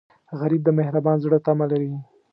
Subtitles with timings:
[0.39, 1.91] غریب د مهربان زړه تمه لري